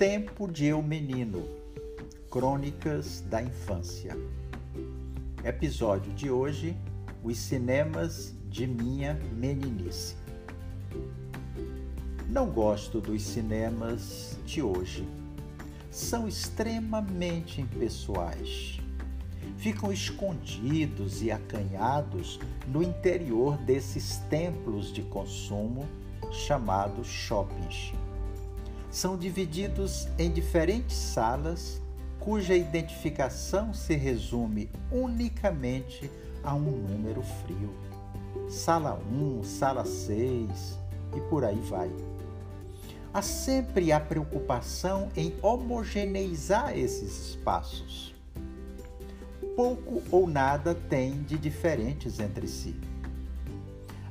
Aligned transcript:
tempo 0.00 0.50
de 0.50 0.64
eu 0.64 0.82
menino. 0.82 1.46
Crônicas 2.30 3.20
da 3.28 3.42
infância. 3.42 4.16
Episódio 5.44 6.10
de 6.14 6.30
hoje: 6.30 6.74
Os 7.22 7.36
cinemas 7.36 8.34
de 8.48 8.66
minha 8.66 9.12
meninice. 9.36 10.16
Não 12.30 12.46
gosto 12.46 12.98
dos 12.98 13.22
cinemas 13.22 14.38
de 14.46 14.62
hoje. 14.62 15.06
São 15.90 16.26
extremamente 16.26 17.60
impessoais. 17.60 18.80
Ficam 19.58 19.92
escondidos 19.92 21.20
e 21.20 21.30
acanhados 21.30 22.40
no 22.66 22.82
interior 22.82 23.58
desses 23.58 24.16
templos 24.30 24.94
de 24.94 25.02
consumo 25.02 25.86
chamados 26.32 27.06
shoppings. 27.06 27.92
São 28.90 29.16
divididos 29.16 30.08
em 30.18 30.30
diferentes 30.30 30.96
salas 30.96 31.80
cuja 32.18 32.54
identificação 32.54 33.72
se 33.72 33.94
resume 33.94 34.70
unicamente 34.90 36.10
a 36.42 36.54
um 36.54 36.60
número 36.60 37.22
frio. 37.22 37.72
Sala 38.48 39.00
1, 39.10 39.44
sala 39.44 39.84
6 39.84 40.78
e 41.16 41.20
por 41.28 41.44
aí 41.44 41.60
vai 41.60 41.90
há 43.12 43.22
sempre 43.22 43.92
a 43.92 44.00
preocupação 44.00 45.08
em 45.16 45.34
homogeneizar 45.42 46.76
esses 46.76 47.30
espaços. 47.30 48.14
Pouco 49.56 50.02
ou 50.10 50.26
nada 50.28 50.74
tem 50.74 51.22
de 51.22 51.36
diferentes 51.36 52.20
entre 52.20 52.46
si. 52.46 52.74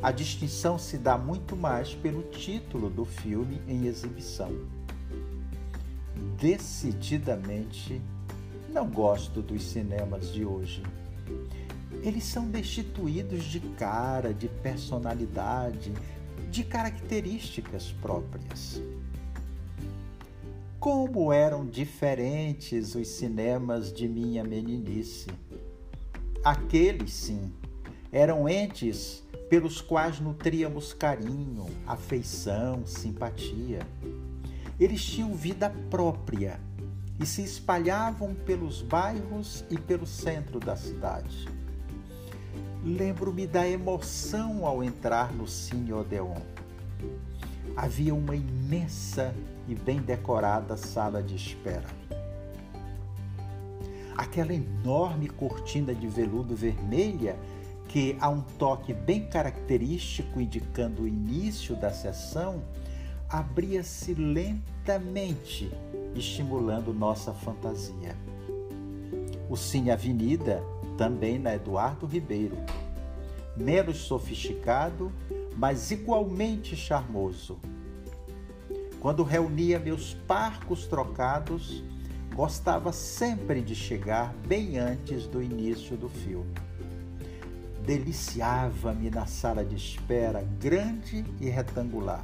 A 0.01 0.11
distinção 0.11 0.79
se 0.79 0.97
dá 0.97 1.17
muito 1.17 1.57
mais 1.57 1.93
pelo 1.93 2.23
título 2.23 2.89
do 2.89 3.03
filme 3.03 3.61
em 3.67 3.85
exibição. 3.85 4.49
Decididamente, 6.37 8.01
não 8.69 8.89
gosto 8.89 9.41
dos 9.41 9.61
cinemas 9.61 10.31
de 10.31 10.45
hoje. 10.45 10.83
Eles 12.01 12.23
são 12.23 12.49
destituídos 12.49 13.43
de 13.43 13.59
cara, 13.59 14.33
de 14.33 14.47
personalidade, 14.47 15.91
de 16.49 16.63
características 16.63 17.91
próprias. 18.01 18.81
Como 20.79 21.33
eram 21.33 21.65
diferentes 21.65 22.95
os 22.95 23.05
cinemas 23.05 23.91
de 23.91 24.07
minha 24.07 24.45
meninice. 24.45 25.27
Aqueles, 26.41 27.11
sim, 27.11 27.51
eram 28.13 28.47
entes 28.47 29.27
pelos 29.49 29.81
quais 29.81 30.19
nutríamos 30.19 30.93
carinho, 30.93 31.65
afeição, 31.87 32.85
simpatia. 32.85 33.79
Eles 34.79 35.03
tinham 35.03 35.33
vida 35.33 35.69
própria 35.89 36.59
e 37.19 37.25
se 37.25 37.43
espalhavam 37.43 38.33
pelos 38.33 38.81
bairros 38.81 39.65
e 39.69 39.77
pelo 39.77 40.05
centro 40.05 40.59
da 40.59 40.75
cidade. 40.75 41.47
Lembro-me 42.83 43.45
da 43.45 43.67
emoção 43.67 44.65
ao 44.65 44.83
entrar 44.83 45.33
no 45.33 45.47
Cine 45.47 45.91
Odeon. 45.91 46.41
Havia 47.75 48.13
uma 48.15 48.35
imensa 48.35 49.35
e 49.67 49.75
bem 49.75 49.99
decorada 49.99 50.77
sala 50.77 51.21
de 51.21 51.35
espera. 51.35 51.87
Aquela 54.15 54.53
enorme 54.53 55.27
cortina 55.27 55.93
de 55.93 56.07
veludo 56.07 56.55
vermelha 56.55 57.37
que, 57.89 58.15
a 58.21 58.29
um 58.29 58.41
toque 58.41 58.93
bem 58.93 59.25
característico 59.25 60.39
indicando 60.39 61.01
o 61.01 61.07
início 61.07 61.75
da 61.75 61.91
sessão, 61.91 62.63
abria-se 63.27 64.13
lentamente, 64.13 65.71
estimulando 66.15 66.93
nossa 66.93 67.33
fantasia. 67.33 68.15
O 69.49 69.57
Cine 69.57 69.89
Avenida 69.89 70.63
também 70.97 71.39
na 71.39 71.55
Eduardo 71.55 72.05
Ribeiro. 72.05 72.57
Menos 73.57 73.97
sofisticado, 73.97 75.11
mas 75.57 75.89
igualmente 75.89 76.75
charmoso. 76.75 77.57
Quando 78.99 79.23
reunia 79.23 79.79
meus 79.79 80.13
parcos 80.13 80.85
trocados, 80.85 81.83
gostava 82.35 82.91
sempre 82.91 83.61
de 83.61 83.73
chegar 83.73 84.31
bem 84.47 84.77
antes 84.77 85.25
do 85.25 85.41
início 85.41 85.97
do 85.97 86.07
filme. 86.07 86.53
Deliciava-me 87.89 89.09
na 89.09 89.25
sala 89.25 89.65
de 89.65 89.75
espera 89.75 90.47
grande 90.59 91.25
e 91.41 91.49
retangular. 91.49 92.23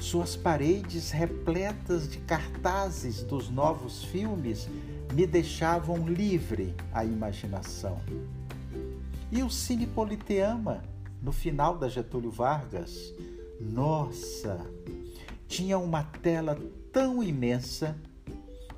Suas 0.00 0.34
paredes 0.34 1.12
repletas 1.12 2.10
de 2.10 2.18
cartazes 2.18 3.22
dos 3.22 3.48
novos 3.48 4.02
filmes 4.02 4.68
me 5.14 5.24
deixavam 5.24 6.04
livre 6.08 6.74
a 6.92 7.04
imaginação. 7.04 8.00
E 9.30 9.40
o 9.40 9.48
Cine 9.48 9.86
Politeama, 9.86 10.82
no 11.22 11.30
final 11.30 11.78
da 11.78 11.88
Getúlio 11.88 12.32
Vargas, 12.32 13.14
nossa, 13.60 14.66
tinha 15.46 15.78
uma 15.78 16.02
tela 16.02 16.58
tão 16.92 17.22
imensa 17.22 17.96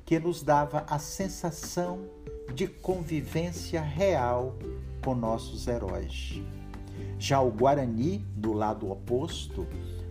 que 0.05 0.19
nos 0.19 0.43
dava 0.43 0.85
a 0.87 0.99
sensação 0.99 2.07
de 2.53 2.67
convivência 2.67 3.81
real 3.81 4.55
com 5.03 5.13
nossos 5.13 5.67
heróis. 5.67 6.41
Já 7.19 7.41
o 7.41 7.51
Guarani, 7.51 8.25
do 8.35 8.53
lado 8.53 8.91
oposto, 8.91 9.67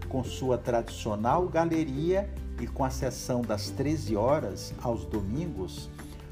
com 0.08 0.22
sua 0.22 0.58
tradicional 0.58 1.48
galeria 1.48 2.32
e 2.60 2.66
com 2.66 2.84
a 2.84 2.91
sessão 2.91 3.42
das 3.42 3.70
13 3.70 4.14
horas 4.16 4.75
aos 4.82 5.04
domingos, 5.04 5.91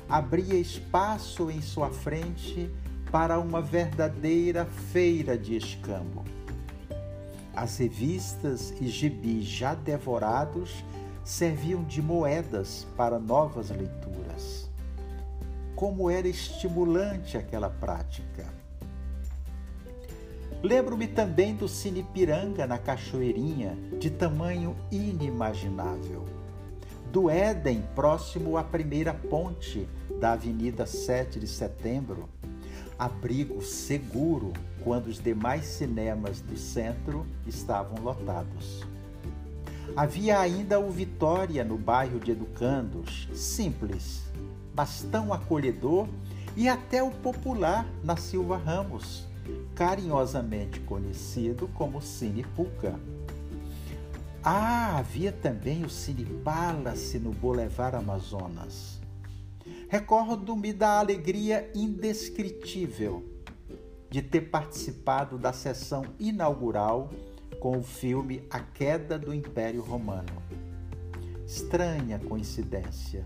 abria 0.08 0.54
espaço 0.54 1.50
em 1.50 1.60
sua 1.60 1.90
frente 1.90 2.70
para 3.10 3.38
uma 3.38 3.60
verdadeira 3.60 4.64
feira 4.64 5.36
de 5.36 5.56
escambo. 5.56 6.24
As 7.54 7.78
revistas 7.78 8.72
e 8.80 8.86
gibis 8.86 9.44
já 9.44 9.74
devorados 9.74 10.84
serviam 11.24 11.84
de 11.84 12.00
moedas 12.00 12.86
para 12.96 13.18
novas 13.18 13.70
leituras. 13.70 14.69
Como 15.80 16.10
era 16.10 16.28
estimulante 16.28 17.38
aquela 17.38 17.70
prática! 17.70 18.44
Lembro-me 20.62 21.06
também 21.06 21.54
do 21.56 21.66
Cine 21.66 22.02
Piranga 22.02 22.66
na 22.66 22.76
Cachoeirinha, 22.76 23.78
de 23.98 24.10
tamanho 24.10 24.76
inimaginável 24.92 26.26
do 27.10 27.30
Éden, 27.30 27.82
próximo 27.94 28.58
à 28.58 28.62
primeira 28.62 29.14
ponte 29.14 29.88
da 30.20 30.32
Avenida 30.32 30.84
7 30.84 31.40
de 31.40 31.48
Setembro, 31.48 32.28
abrigo 32.98 33.62
seguro 33.62 34.52
quando 34.84 35.06
os 35.06 35.18
demais 35.18 35.64
cinemas 35.64 36.42
do 36.42 36.58
centro 36.58 37.26
estavam 37.46 38.04
lotados. 38.04 38.86
Havia 39.96 40.40
ainda 40.40 40.78
o 40.78 40.90
Vitória 40.90 41.64
no 41.64 41.78
bairro 41.78 42.20
de 42.20 42.32
Educandos, 42.32 43.30
simples, 43.32 44.30
mas 44.74 45.02
tão 45.02 45.32
acolhedor, 45.32 46.08
e 46.56 46.68
até 46.68 47.02
o 47.02 47.10
Popular 47.10 47.86
na 48.02 48.16
Silva 48.16 48.56
Ramos, 48.56 49.26
carinhosamente 49.74 50.80
conhecido 50.80 51.68
como 51.68 52.02
Cine 52.02 52.44
Puca. 52.44 52.98
Ah, 54.42 54.98
havia 54.98 55.32
também 55.32 55.84
o 55.84 55.90
Cine 55.90 56.24
Palace 56.24 57.18
no 57.18 57.30
Boulevard 57.30 57.96
Amazonas. 57.96 59.00
Recordo-me 59.88 60.72
da 60.72 60.98
alegria 60.98 61.70
indescritível 61.74 63.24
de 64.08 64.22
ter 64.22 64.42
participado 64.42 65.38
da 65.38 65.52
sessão 65.52 66.04
inaugural 66.18 67.10
com 67.60 67.78
o 67.78 67.82
filme 67.82 68.42
A 68.50 68.60
Queda 68.60 69.18
do 69.18 69.34
Império 69.34 69.82
Romano. 69.82 70.42
Estranha 71.46 72.18
coincidência. 72.18 73.24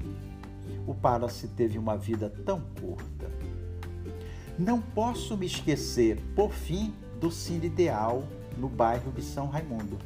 O 0.87 0.95
Palace 0.95 1.49
teve 1.49 1.79
uma 1.79 1.97
vida 1.97 2.33
tão 2.45 2.61
curta. 2.81 3.31
Não 4.59 4.81
posso 4.81 5.37
me 5.37 5.47
esquecer, 5.47 6.19
por 6.35 6.53
fim, 6.53 6.95
do 7.21 7.31
Cine 7.31 7.67
Ideal 7.67 8.25
no 8.57 8.69
bairro 8.69 9.11
de 9.13 9.23
São 9.23 9.49
Raimundo 9.49 9.99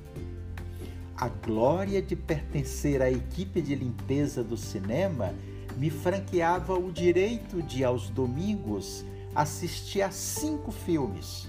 a 1.19 1.29
glória 1.29 2.01
de 2.01 2.15
pertencer 2.15 3.03
à 3.03 3.11
equipe 3.11 3.61
de 3.61 3.75
limpeza 3.75 4.45
do 4.45 4.57
cinema 4.57 5.35
me 5.77 5.91
franqueava 5.91 6.79
o 6.79 6.93
direito 6.93 7.61
de, 7.61 7.83
aos 7.83 8.09
domingos, 8.09 9.05
assistir 9.35 10.01
a 10.03 10.13
cinco 10.13 10.71
filmes, 10.71 11.49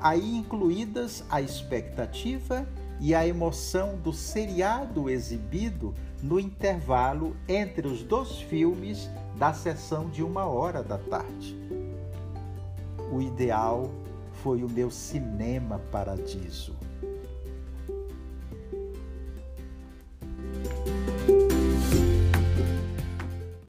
aí 0.00 0.36
incluídas 0.36 1.24
a 1.30 1.40
expectativa 1.40 2.66
e 3.00 3.14
a 3.14 3.26
emoção 3.26 3.96
do 3.96 4.12
seriado 4.12 5.08
exibido 5.08 5.94
no 6.22 6.38
intervalo 6.38 7.34
entre 7.48 7.88
os 7.88 8.02
dois 8.02 8.40
filmes 8.42 9.08
da 9.36 9.54
sessão 9.54 10.10
de 10.10 10.22
uma 10.22 10.44
hora 10.44 10.82
da 10.82 10.98
tarde. 10.98 11.58
O 13.10 13.20
ideal 13.20 13.90
foi 14.42 14.62
o 14.62 14.68
meu 14.68 14.90
cinema 14.90 15.80
paradiso 15.90 16.76